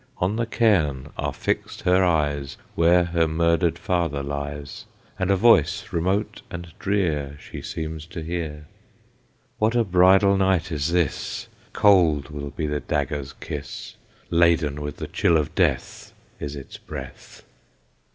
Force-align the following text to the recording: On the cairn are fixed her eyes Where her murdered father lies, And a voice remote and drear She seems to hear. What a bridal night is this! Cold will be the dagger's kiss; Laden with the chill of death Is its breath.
On 0.17 0.35
the 0.35 0.47
cairn 0.47 1.09
are 1.15 1.31
fixed 1.31 1.81
her 1.81 2.03
eyes 2.03 2.57
Where 2.73 3.03
her 3.03 3.27
murdered 3.27 3.77
father 3.77 4.23
lies, 4.23 4.85
And 5.19 5.29
a 5.29 5.35
voice 5.35 5.93
remote 5.93 6.41
and 6.49 6.73
drear 6.79 7.37
She 7.39 7.61
seems 7.61 8.07
to 8.07 8.23
hear. 8.23 8.65
What 9.59 9.75
a 9.75 9.83
bridal 9.83 10.37
night 10.37 10.71
is 10.71 10.91
this! 10.91 11.49
Cold 11.71 12.29
will 12.31 12.49
be 12.49 12.65
the 12.65 12.79
dagger's 12.79 13.33
kiss; 13.33 13.95
Laden 14.31 14.81
with 14.81 14.97
the 14.97 15.07
chill 15.07 15.37
of 15.37 15.53
death 15.53 16.13
Is 16.39 16.55
its 16.55 16.77
breath. 16.79 17.43